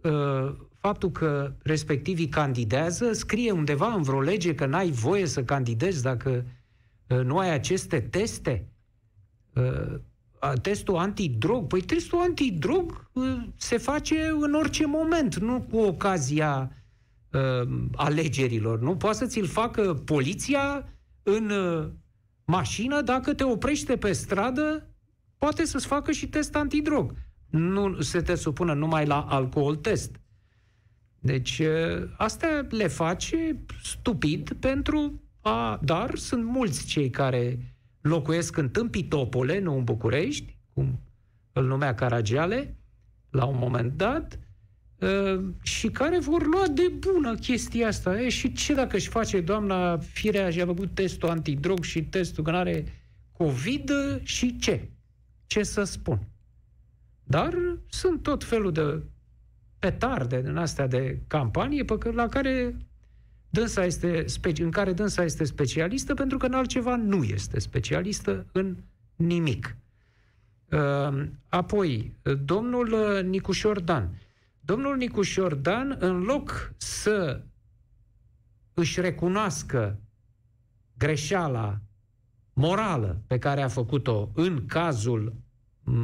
[0.00, 6.02] uh, faptul că respectivii candidează, scrie undeva în vreo lege că n-ai voie să candidezi
[6.02, 6.44] dacă
[7.08, 8.68] uh, nu ai aceste teste?
[9.54, 9.98] Uh,
[10.62, 11.66] testul antidrog?
[11.66, 16.70] Păi testul antidrog uh, se face în orice moment, nu cu ocazia
[17.94, 18.80] alegerilor.
[18.80, 20.88] Nu poate să ți-l facă poliția
[21.22, 21.52] în
[22.44, 24.88] mașină dacă te oprește pe stradă,
[25.38, 27.12] poate să-ți facă și test antidrog.
[27.50, 30.20] Nu se te supună numai la alcool test.
[31.18, 31.62] Deci,
[32.16, 35.80] astea le face stupid pentru a...
[35.82, 41.00] Dar sunt mulți cei care locuiesc în Tâmpitopole, nu în București, cum
[41.52, 42.76] îl numea Caragiale,
[43.30, 44.38] la un moment dat,
[45.62, 48.20] și care vor lua de bună chestia asta.
[48.20, 52.44] E, și ce dacă își face doamna Firea și a făcut testul antidrog și testul
[52.44, 52.84] că are
[53.32, 53.90] COVID
[54.22, 54.88] și ce?
[55.46, 56.18] Ce să spun?
[57.24, 59.02] Dar sunt tot felul de
[59.78, 62.76] petarde din astea de campanie pe care, la care
[63.50, 64.24] dânsa este,
[64.58, 68.76] în care dânsa este specialistă, pentru că în altceva nu este specialistă în
[69.16, 69.76] nimic.
[70.68, 74.08] Ehm, apoi, domnul uh, Nicușor Dan.
[74.70, 77.42] Domnul Nicușor Dan, în loc să
[78.74, 80.00] își recunoască
[80.98, 81.80] greșeala
[82.52, 85.34] morală pe care a făcut-o în cazul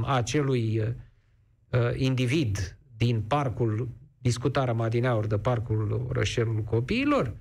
[0.05, 7.37] acelui uh, individ din parcul, discutarea adineauri de parcul Rășelul Copiilor,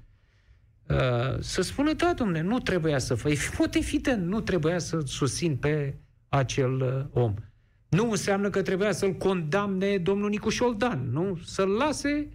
[0.89, 5.57] uh, să spună, da, domne, nu trebuia să fie, pot evident, nu trebuia să susțin
[5.57, 5.97] pe
[6.29, 7.33] acel uh, om.
[7.95, 11.39] Nu înseamnă că trebuia să-l condamne domnul Nicuș Șoldan, nu?
[11.45, 12.29] Să-l lase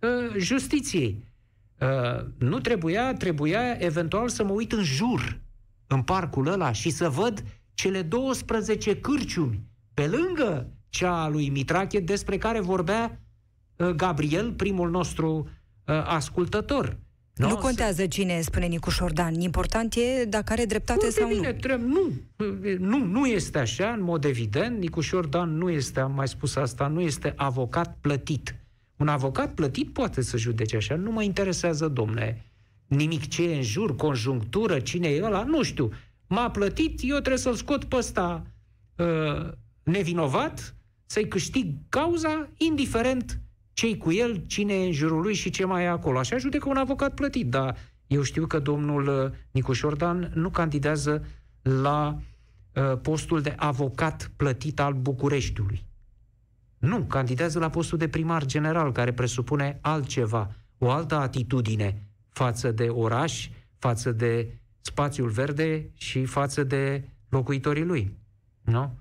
[0.00, 1.24] uh, justiției.
[1.80, 5.40] Uh, nu trebuia, trebuia eventual să mă uit în jur,
[5.86, 9.62] în parcul ăla, și să văd cele 12 cârciumi,
[9.94, 13.20] pe lângă cea a lui Mitrache, despre care vorbea
[13.76, 15.48] uh, Gabriel, primul nostru
[15.86, 16.98] uh, ascultător.
[17.38, 17.48] No?
[17.48, 19.34] Nu contează cine spune Nicu Șordan.
[19.34, 21.58] Important e dacă are dreptate Foarte sau bine, nu.
[22.36, 22.88] Trebuie, nu.
[22.98, 24.78] Nu, nu este așa, în mod evident.
[24.78, 28.54] Nicu Șordan nu este, am mai spus asta, nu este avocat plătit.
[28.96, 30.94] Un avocat plătit poate să judece așa.
[30.94, 32.44] Nu mă interesează, domne,
[32.86, 35.90] nimic ce e în jur, conjunctură, cine e ăla, nu știu.
[36.26, 38.46] M-a plătit, eu trebuie să-l scot pe ăsta
[38.96, 39.48] uh,
[39.82, 40.74] nevinovat,
[41.06, 43.40] să-i câștig cauza, indiferent
[43.78, 46.18] cei cu el, cine e în jurul lui și ce mai e acolo.
[46.18, 51.24] Așa judecă un avocat plătit, dar eu știu că domnul uh, Nicuș Șordan nu candidează
[51.62, 52.18] la
[52.74, 55.84] uh, postul de avocat plătit al Bucureștiului.
[56.78, 62.88] Nu, candidează la postul de primar general, care presupune altceva, o altă atitudine față de
[62.88, 68.16] oraș, față de spațiul verde și față de locuitorii lui.
[68.60, 68.98] Nu?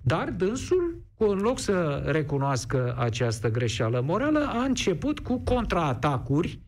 [0.00, 0.85] Dar dânsul,
[1.24, 6.60] în loc să recunoască această greșeală morală, a început cu contraatacuri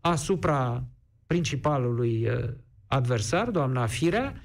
[0.00, 0.84] asupra
[1.26, 2.48] principalului uh,
[2.86, 4.42] adversar, doamna Firea,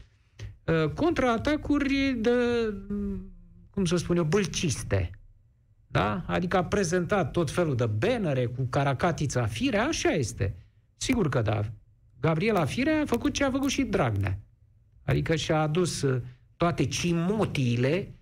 [0.64, 2.32] uh, contraatacuri de,
[3.70, 5.10] cum să spun eu, bâlciste.
[5.88, 6.24] Da?
[6.28, 10.56] Adică a prezentat tot felul de benere cu caracatița Firea, așa este.
[10.98, 11.62] Sigur că da.
[12.20, 14.40] Gabriela Firea a făcut ce a făcut și Dragnea.
[15.06, 16.22] Adică și-a adus uh,
[16.58, 18.17] toate cimotiile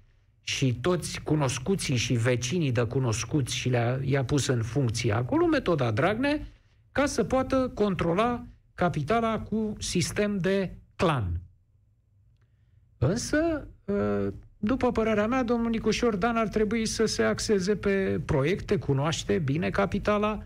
[0.48, 5.92] și toți cunoscuții și vecinii de cunoscuți și le-a, i-a pus în funcție acolo, metoda
[5.92, 6.40] Dragnea,
[6.92, 11.42] ca să poată controla capitala cu sistem de clan.
[12.98, 18.78] Însă, ă, după părerea mea, domnul Nicușor Dan ar trebui să se axeze pe proiecte,
[18.78, 20.44] cunoaște bine capitala,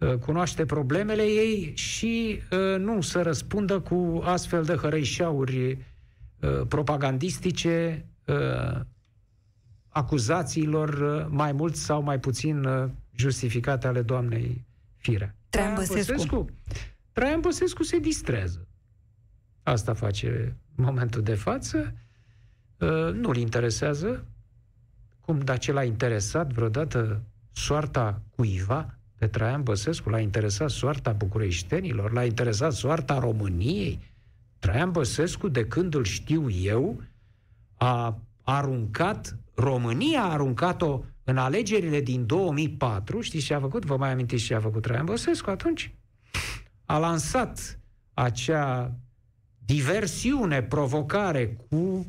[0.00, 5.78] ă, cunoaște problemele ei și ă, nu să răspundă cu astfel de hărăișauri
[6.68, 8.06] propagandistice
[9.92, 14.64] acuzațiilor uh, mai mult sau mai puțin uh, justificate ale doamnei
[14.96, 15.34] Firea.
[15.48, 16.46] Traian Băsescu.
[17.12, 18.66] Traian Băsescu se distrează.
[19.62, 21.94] Asta face momentul de față.
[22.78, 24.24] Uh, nu-l interesează.
[25.20, 30.08] Cum, dar ce l-a interesat vreodată soarta cuiva pe Traian Băsescu?
[30.08, 32.12] L-a interesat soarta bucureștenilor?
[32.12, 34.00] L-a interesat soarta României?
[34.58, 37.02] Traian Băsescu, de când îl știu eu,
[37.76, 43.84] a aruncat România a aruncat-o în alegerile din 2004, știți ce a făcut?
[43.84, 45.94] Vă mai amintiți ce a făcut Traian Băsescu atunci?
[46.84, 47.80] A lansat
[48.14, 48.94] acea
[49.64, 52.06] diversiune, provocare cu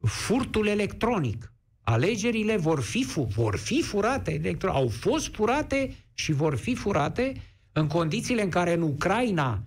[0.00, 1.52] furtul electronic.
[1.80, 7.32] Alegerile vor fi, fu- vor fi furate, electro- au fost furate și vor fi furate
[7.72, 9.62] în condițiile în care în Ucraina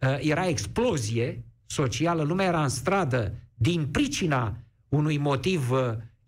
[0.00, 4.56] uh, era explozie socială, lumea era în stradă din pricina
[4.88, 5.78] unui motiv uh,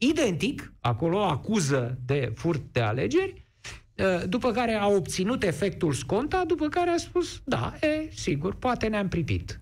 [0.01, 3.49] identic, acolo acuză de furt de alegeri,
[4.01, 8.87] Uh, după care a obținut efectul sconta, după care a spus, da, e, sigur, poate
[8.87, 9.61] ne-am pripit.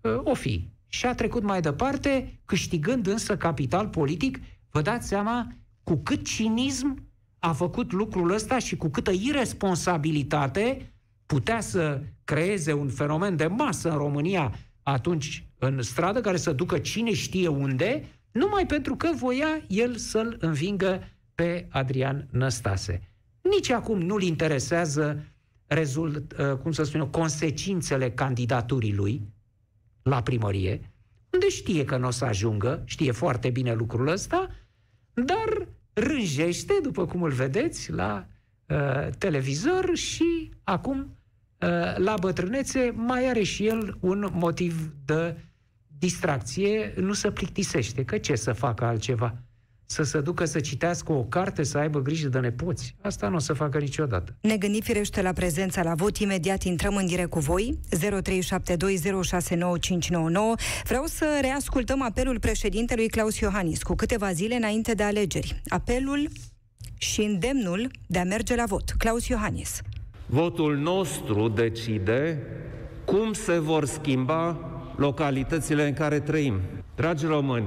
[0.00, 0.68] Uh, o fi.
[0.86, 7.08] Și a trecut mai departe, câștigând însă capital politic, vă dați seama cu cât cinism
[7.38, 10.92] a făcut lucrul ăsta și cu câtă irresponsabilitate
[11.26, 16.78] putea să creeze un fenomen de masă în România atunci în stradă, care să ducă
[16.78, 23.00] cine știe unde, numai pentru că voia el să-l învingă pe Adrian Năstase.
[23.40, 25.24] Nici acum nu-l interesează
[25.66, 29.22] rezult, uh, cum să spun eu, consecințele candidaturii lui
[30.02, 30.92] la primărie,
[31.30, 34.50] unde știe că nu o să ajungă, știe foarte bine lucrul ăsta,
[35.14, 38.26] dar rânjește, după cum îl vedeți, la
[38.66, 45.36] uh, televizor și acum, uh, la bătrânețe, mai are și el un motiv de
[46.02, 49.34] distracție, nu se plictisește, că ce să facă altceva?
[49.92, 52.96] să se ducă să citească o carte, să aibă grijă de nepoți.
[53.00, 54.36] Asta nu o să facă niciodată.
[54.40, 56.16] Ne gândim firește la prezența la vot.
[56.16, 57.78] Imediat intrăm în direct cu voi.
[57.96, 57.98] 0372069599.
[60.84, 65.62] Vreau să reascultăm apelul președintelui Claus Iohannis cu câteva zile înainte de alegeri.
[65.68, 66.28] Apelul
[66.98, 68.90] și îndemnul de a merge la vot.
[68.98, 69.80] Claus Iohannis.
[70.26, 72.38] Votul nostru decide
[73.04, 76.60] cum se vor schimba localitățile în care trăim.
[76.94, 77.66] Dragi români,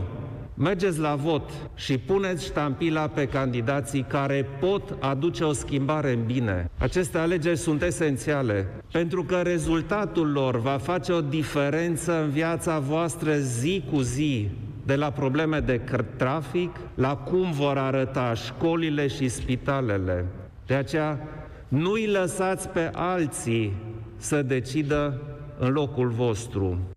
[0.58, 6.70] Mergeți la vot și puneți ștampila pe candidații care pot aduce o schimbare în bine.
[6.78, 13.34] Aceste alegeri sunt esențiale pentru că rezultatul lor va face o diferență în viața voastră
[13.34, 14.50] zi cu zi,
[14.86, 15.82] de la probleme de
[16.16, 20.26] trafic la cum vor arăta școlile și spitalele.
[20.66, 21.20] De aceea,
[21.68, 23.74] nu îi lăsați pe alții
[24.18, 25.22] să decidă
[25.60, 26.95] în locul vostru.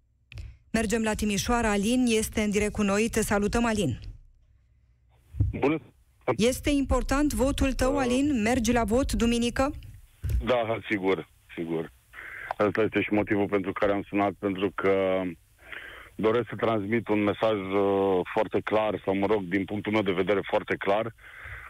[0.79, 1.71] Mergem la Timișoara.
[1.71, 3.09] Alin este în direct cu noi.
[3.11, 3.99] Te salutăm, Alin.
[5.53, 5.79] Bună.
[6.37, 8.01] Este important votul tău, uh.
[8.01, 8.43] Alin?
[8.43, 9.75] Mergi la vot duminică?
[10.45, 11.93] Da, sigur, sigur.
[12.57, 15.23] Asta este și motivul pentru care am sunat, pentru că
[16.15, 20.21] doresc să transmit un mesaj uh, foarte clar, sau mă rog, din punctul meu de
[20.23, 21.15] vedere foarte clar.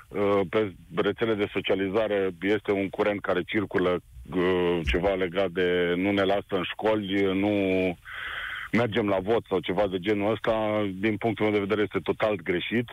[0.09, 4.01] Uh, pe rețele de socializare este un curent care circulă
[4.35, 7.53] uh, ceva legat de nu ne lasă în școli, nu
[8.73, 12.37] mergem la vot sau ceva de genul ăsta, din punctul meu de vedere, este total
[12.37, 12.89] greșit.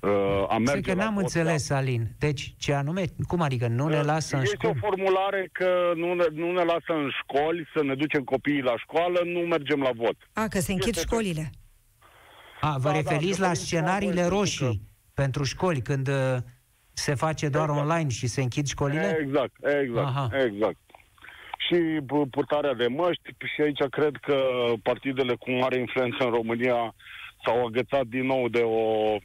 [0.00, 1.76] Uh, am Cred că n-am vot, înțeles, da.
[1.76, 2.08] Alin.
[2.18, 3.04] Deci, ce anume?
[3.28, 4.70] Cum adică nu ne uh, lasă în școli?
[4.70, 8.62] Este o formulare că nu ne, nu ne lasă în școli să ne ducem copiii
[8.62, 10.16] la școală, nu mergem la vot.
[10.32, 11.50] A, că se închid este școlile.
[12.60, 15.12] A, vă da, referiți da, la scenariile roșii că...
[15.14, 16.36] pentru școli, când uh,
[16.92, 17.88] se face doar exact.
[17.88, 19.18] online și se închid școlile?
[19.20, 20.28] Exact, exact, Aha.
[20.32, 20.78] exact
[21.70, 24.36] și purtarea de măști și aici cred că
[24.82, 26.94] partidele cu mare influență în România
[27.44, 29.16] s-au agățat din nou de o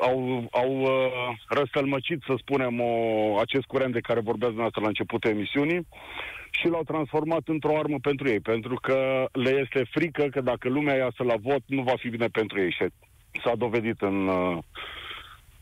[0.00, 5.30] au, au uh, răstălmăcit, să spunem, o, acest curent de care vorbeați dumneavoastră la începutul
[5.30, 5.86] emisiunii
[6.50, 10.96] și l-au transformat într-o armă pentru ei, pentru că le este frică că dacă lumea
[10.96, 12.84] iasă la vot, nu va fi bine pentru ei și
[13.44, 14.58] s-a dovedit în, uh,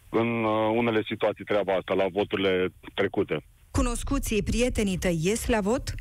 [0.08, 3.42] în uh, unele situații treaba asta, la voturile trecute.
[3.70, 5.94] Cunoscuții, prietenii tăi ies la vot?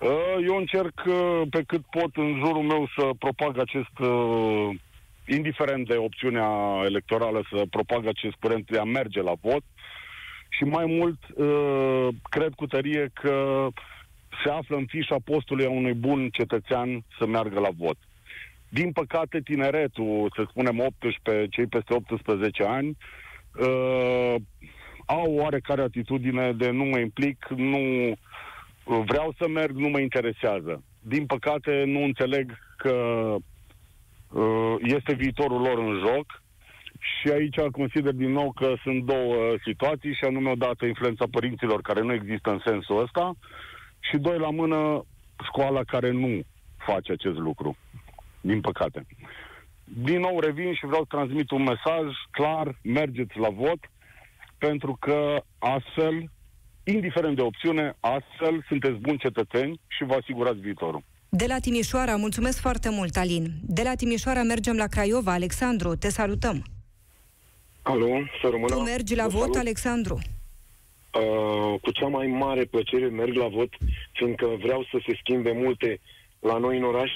[0.00, 4.76] Uh, eu încerc uh, pe cât pot în jurul meu să propag acest, uh,
[5.26, 6.48] indiferent de opțiunea
[6.84, 9.62] electorală, să propag acest curent de a merge la vot
[10.48, 11.18] și mai mult
[12.30, 13.68] cred cu tărie că
[14.44, 17.96] se află în fișa postului a unui bun cetățean să meargă la vot.
[18.68, 22.96] Din păcate, tineretul, să spunem 18, cei peste 18 ani,
[25.06, 28.12] au oarecare atitudine de nu mă implic, nu
[28.84, 30.82] vreau să merg, nu mă interesează.
[31.00, 32.92] Din păcate, nu înțeleg că
[34.30, 36.42] uh, este viitorul lor în joc
[36.98, 42.00] și aici consider din nou că sunt două situații și anume odată influența părinților care
[42.00, 43.34] nu există în sensul ăsta
[44.00, 45.04] și doi la mână
[45.44, 46.40] școala care nu
[46.76, 47.76] face acest lucru.
[48.40, 49.06] Din păcate.
[49.84, 53.78] Din nou revin și vreau să transmit un mesaj clar, mergeți la vot,
[54.58, 56.30] pentru că astfel,
[56.84, 61.02] indiferent de opțiune, astfel sunteți buni cetățeni și vă asigurați viitorul.
[61.28, 63.52] De la Timișoara, mulțumesc foarte mult, Alin.
[63.62, 65.32] De la Timișoara mergem la Craiova.
[65.32, 66.64] Alexandru, te salutăm.
[67.82, 68.06] Alo,
[68.40, 68.74] să rămână.
[68.74, 69.56] Tu mergi la vot, salut.
[69.56, 70.18] Alexandru?
[71.12, 73.68] Uh, cu cea mai mare plăcere merg la vot,
[74.12, 76.00] fiindcă vreau să se schimbe multe
[76.40, 77.10] la noi în oraș.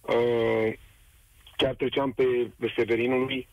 [0.00, 0.72] Uh,
[1.56, 2.24] chiar treceam pe,
[2.58, 3.48] pe Severinului.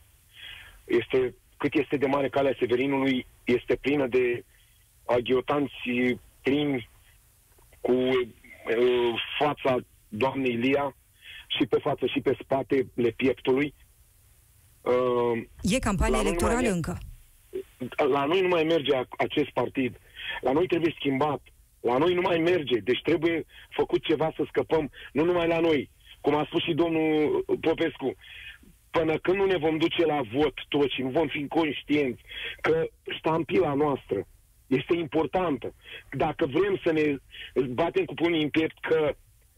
[0.86, 1.36] Este
[1.70, 4.44] cât este de mare calea Severinului, este plină de
[5.06, 5.74] aghiotanți
[6.42, 6.90] plini
[7.82, 10.96] cu uh, fața doamnei Lia
[11.58, 13.74] și pe față și pe spate le pieptului.
[14.82, 16.98] Uh, e campanie electorală încă?
[17.96, 19.98] La noi nu mai merge acest partid.
[20.42, 21.42] La noi trebuie schimbat.
[21.80, 22.78] La noi nu mai merge.
[22.80, 25.90] Deci trebuie făcut ceva să scăpăm, nu numai la noi.
[26.22, 28.16] Cum a spus și domnul Popescu,
[28.98, 32.22] până când nu ne vom duce la vot toți și nu vom fi conștienți
[32.62, 32.88] că
[33.20, 34.28] stampila noastră
[34.68, 35.74] este importantă.
[36.12, 37.06] Dacă vrem să ne
[37.70, 39.16] batem cu punii în piept că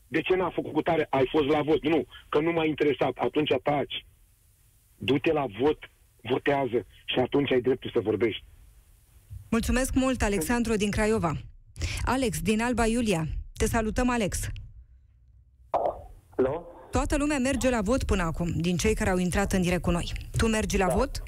[0.08, 3.14] de ce n-a făcut cu tare, ai fost la vot, nu, că nu m-a interesat,
[3.18, 4.06] atunci taci.
[4.98, 5.80] Du-te la vot,
[6.22, 8.44] votează și atunci ai dreptul să vorbești.
[9.50, 11.32] Mulțumesc mult, Alexandru din Craiova.
[12.06, 13.26] Alex, din Alba Iulia.
[13.58, 14.50] Te salutăm, Alex.
[16.36, 16.77] Hello?
[16.92, 19.92] Toată lumea merge la vot până acum, din cei care au intrat în direct cu
[19.92, 20.12] noi.
[20.38, 20.94] Tu mergi la da.
[20.94, 21.24] vot?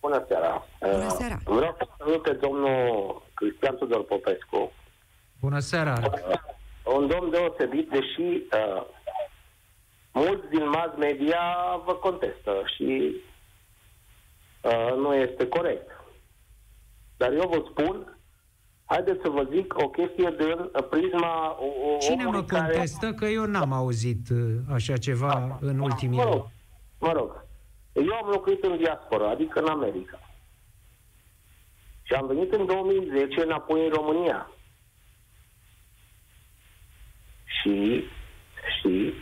[0.00, 0.66] Bună seara.
[0.80, 1.38] Bună uh, seara.
[1.46, 4.72] Uh, vreau să salut pe domnul Cristian Tudor Popescu.
[5.40, 5.92] Bună seara.
[6.02, 8.82] Uh, un domn deosebit, deși uh,
[10.12, 11.40] mulți din mass media
[11.84, 13.16] vă contestă și
[14.62, 15.90] uh, nu este corect.
[17.16, 18.18] Dar eu vă spun
[18.90, 23.04] Haideți să vă zic o chestie din prisma o, Cine mă contestă?
[23.06, 23.14] Care...
[23.14, 26.46] Că eu n-am auzit uh, așa ceva A, în ultimii mă rog,
[26.98, 27.44] Mă rog.
[27.92, 30.20] Eu am locuit în diaspora, adică în America.
[32.02, 34.50] Și am venit în 2010 înapoi în România.
[37.44, 38.04] Și,
[38.80, 39.12] și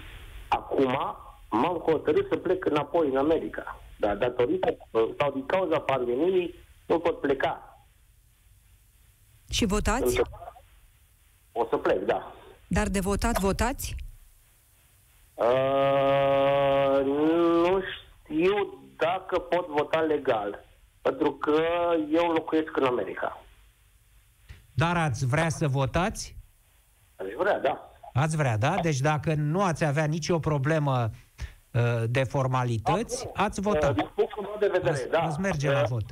[0.48, 0.96] acum
[1.50, 3.80] m-am hotărât să plec înapoi în America.
[3.96, 4.76] Dar datorită
[5.18, 6.54] sau din cauza pandemiei
[6.86, 7.67] nu pot pleca.
[9.50, 10.20] Și votați?
[11.52, 12.32] O să plec, da.
[12.68, 13.94] Dar de votat votați?
[15.34, 20.64] Uh, nu știu dacă pot vota legal,
[21.00, 21.62] pentru că
[22.12, 23.42] eu locuiesc în America.
[24.72, 26.36] Dar ați vrea să votați?
[27.16, 27.92] Aș vrea, da.
[28.12, 28.74] Ați vrea, da?
[28.82, 31.10] Deci dacă nu ați avea nicio problemă
[31.72, 33.90] uh, de formalități, ați, ați votat.
[33.90, 35.20] Uh, din punctul meu de vedere, ați, da.
[35.22, 36.04] Ați merge uh, la vot.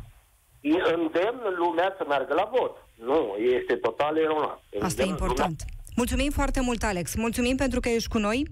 [0.62, 2.85] Îndemn lumea să meargă la vot.
[3.04, 4.62] Nu, este total eronat.
[4.80, 5.64] Asta e important.
[5.96, 7.14] Mulțumim foarte mult, Alex.
[7.14, 8.46] Mulțumim pentru că ești cu noi.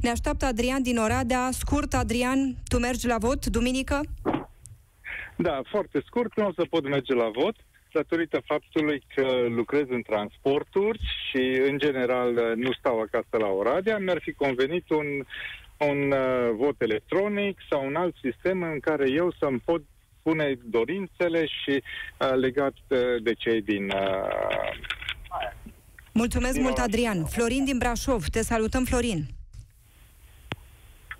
[0.00, 1.48] Ne așteaptă Adrian din Oradea.
[1.52, 4.00] Scurt, Adrian, tu mergi la vot duminică?
[5.36, 6.36] Da, foarte scurt.
[6.36, 7.54] Nu o să pot merge la vot
[7.92, 14.20] datorită faptului că lucrez în transporturi și, în general, nu stau acasă la Oradea, mi-ar
[14.20, 15.06] fi convenit un,
[15.88, 19.82] un uh, vot electronic sau un alt sistem în care eu să-mi pot
[20.18, 21.82] spune dorințele și
[22.18, 23.84] uh, legat uh, de cei din...
[23.84, 24.96] Uh,
[26.12, 27.24] Mulțumesc din mult, Adrian.
[27.24, 28.24] Florin din Brașov.
[28.24, 29.26] Te salutăm, Florin.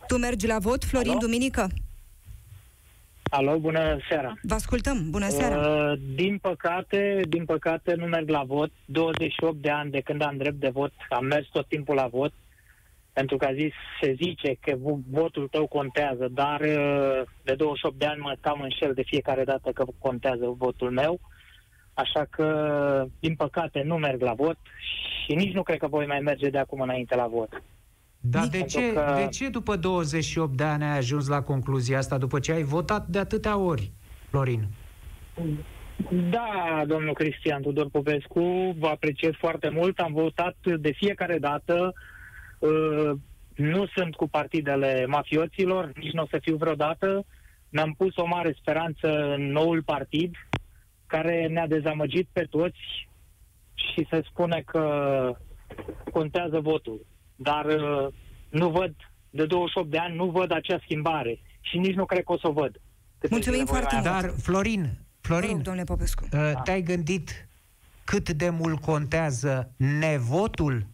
[0.06, 1.18] Tu mergi la vot, Florin, Alo?
[1.18, 1.68] duminică?
[3.30, 4.34] Alo, bună seara.
[4.42, 5.68] Vă ascultăm, bună seara.
[5.68, 8.70] Uh, din păcate, din păcate nu merg la vot.
[8.84, 12.32] 28 de ani de când am drept de vot, am mers tot timpul la vot.
[13.18, 14.76] Pentru că a zis, se zice că
[15.10, 19.70] votul tău contează, dar uh, de 28 de ani mă cam înșel de fiecare dată
[19.70, 21.20] că contează votul meu.
[21.94, 22.46] Așa că,
[23.20, 24.56] din păcate, nu merg la vot
[25.24, 27.62] și nici nu cred că voi mai merge de acum înainte la vot.
[28.20, 29.14] Dar de ce, că...
[29.16, 33.06] de ce după 28 de ani ai ajuns la concluzia asta, după ce ai votat
[33.06, 33.92] de atâtea ori,
[34.28, 34.66] Florin?
[36.30, 39.98] Da, domnul Cristian Tudor Popescu, vă apreciez foarte mult.
[39.98, 42.16] Am votat de fiecare dată Uh,
[43.54, 47.24] nu sunt cu partidele mafioților, nici nu o să fiu vreodată.
[47.68, 50.34] Ne-am pus o mare speranță în noul partid,
[51.06, 53.08] care ne-a dezamăgit pe toți
[53.74, 55.36] și se spune că
[56.12, 57.06] contează votul.
[57.36, 58.08] Dar uh,
[58.50, 58.94] nu văd,
[59.30, 62.48] de 28 de ani, nu văd acea schimbare și nici nu cred că o să
[62.48, 62.80] o văd.
[63.30, 64.06] Mulțumim foarte mult.
[64.06, 64.90] Dar, Florin,
[65.20, 66.28] Florin, rog, domnule Popescu.
[66.32, 67.48] Uh, te-ai gândit
[68.04, 70.86] cât de mult contează nevotul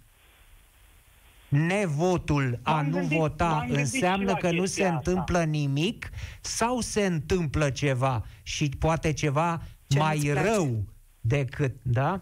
[1.54, 4.94] nevotul a nu gândit, vota înseamnă că nu se asta.
[4.94, 10.82] întâmplă nimic sau se întâmplă ceva și poate ceva Ce mai rău
[11.20, 12.20] decât, da?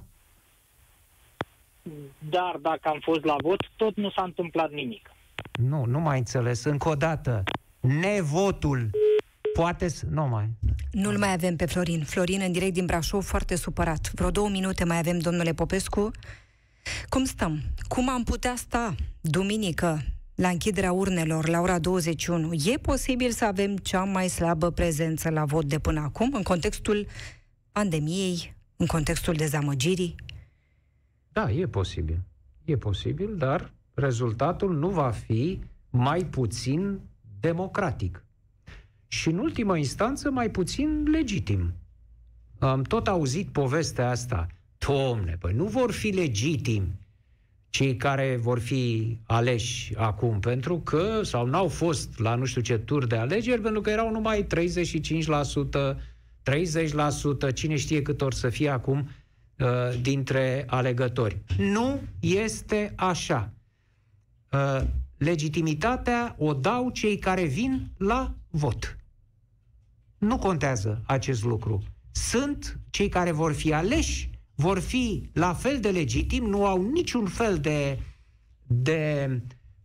[2.19, 5.11] Dar dacă am fost la vot, tot nu s-a întâmplat nimic.
[5.53, 6.65] Nu, nu mai înțeles.
[6.65, 7.43] Încă o dată,
[7.81, 8.91] nevotul
[9.55, 10.07] poate să...
[10.11, 10.49] Nu mai...
[10.91, 12.05] Nu-l mai avem pe Florin.
[12.05, 14.11] Florin în direct din Brașov, foarte supărat.
[14.15, 16.11] Vreo două minute mai avem, domnule Popescu.
[17.09, 17.63] Cum stăm?
[17.89, 20.03] Cum am putea sta duminică
[20.35, 22.53] la închiderea urnelor la ora 21?
[22.53, 27.07] E posibil să avem cea mai slabă prezență la vot de până acum, în contextul
[27.73, 30.15] pandemiei, în contextul dezamăgirii?
[31.33, 32.21] Da, e posibil.
[32.65, 35.61] E posibil, dar rezultatul nu va fi
[35.91, 37.01] mai puțin
[37.41, 38.25] democratic.
[39.07, 41.73] Și în ultimă instanță mai puțin legitim.
[42.59, 44.47] Am tot auzit povestea asta.
[44.87, 47.01] Domne, păi nu vor fi legitimi
[47.73, 52.79] cei care vor fi aleși acum, pentru că, sau n-au fost la nu știu ce
[52.79, 54.49] tur de alegeri, pentru că erau numai 35%,
[57.49, 59.09] 30%, cine știe cât or să fie acum
[59.59, 59.67] uh,
[60.01, 61.43] dintre alegători.
[61.59, 63.53] Nu este așa.
[64.53, 64.81] Uh,
[65.17, 68.97] legitimitatea o dau cei care vin la vot.
[70.19, 71.83] Nu contează acest lucru.
[72.11, 77.27] Sunt cei care vor fi aleși, vor fi la fel de legitim, nu au niciun
[77.27, 77.99] fel de,
[78.67, 79.29] de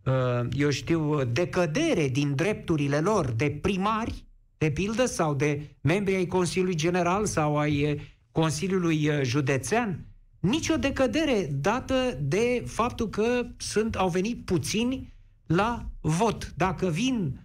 [0.06, 4.26] uh, eu știu, decădere din drepturile lor de primari,
[4.58, 8.02] de pildă, sau de membri ai Consiliului General sau ai uh,
[8.32, 10.06] Consiliului uh, Județean.
[10.40, 15.14] Nici o decădere dată de faptul că sunt, au venit puțini
[15.46, 16.54] la vot.
[16.56, 17.42] Dacă vin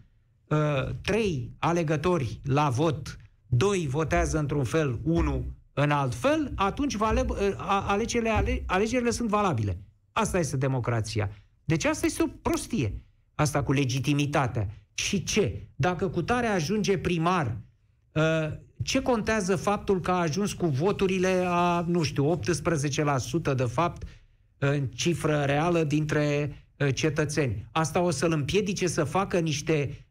[0.46, 3.16] uh, trei alegători la vot,
[3.46, 9.28] doi votează într-un fel, unul în alt fel, atunci vale, uh, alegerile, ale, alegerile sunt
[9.28, 9.78] valabile.
[10.12, 11.30] Asta este democrația.
[11.64, 13.02] Deci asta este o prostie.
[13.34, 14.68] Asta cu legitimitatea.
[14.94, 15.68] Și ce?
[15.74, 17.56] Dacă cu tare ajunge primar,
[18.12, 18.22] uh,
[18.82, 22.40] ce contează faptul că a ajuns cu voturile a, nu știu,
[23.50, 24.06] 18% de fapt
[24.58, 27.66] în cifră reală dintre Uh, cetățeni.
[27.72, 30.06] Asta o să-l împiedice să facă niște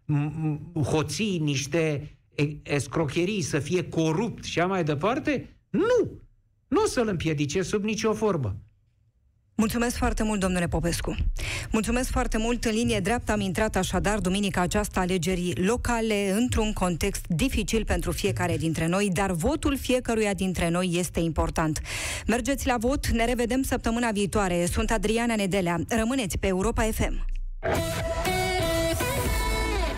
[0.84, 2.16] hoții, niște
[2.64, 5.58] escrocherii, să fie corupt și așa mai departe?
[5.70, 6.22] Nu!
[6.68, 8.56] Nu o să-l împiedice sub nicio formă.
[9.56, 11.16] Mulțumesc foarte mult, domnule Popescu.
[11.72, 12.66] Mulțumesc foarte mult.
[12.66, 18.58] În linie dreaptă am intrat așadar duminica aceasta alegerii locale într-un context dificil pentru fiecare
[18.58, 21.82] dintre noi, dar votul fiecăruia dintre noi este important.
[22.28, 24.66] Mergeți la vot, ne revedem săptămâna viitoare.
[24.66, 25.80] Sunt Adriana Nedelea.
[25.88, 27.26] Rămâneți pe Europa FM.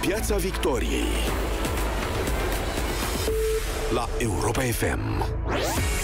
[0.01, 1.52] Piața Victoriei
[3.93, 6.02] la Europa FM.